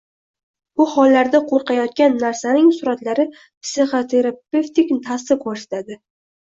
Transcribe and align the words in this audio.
Bu 0.79 0.87
hollarda 0.93 1.41
qo‘rqitayotgan 1.51 2.17
narsaning 2.25 2.73
suratlari 2.79 3.29
psixoterapevtik 3.37 4.93
ta’sir 5.11 5.45
ko‘rsatadi. 5.49 6.03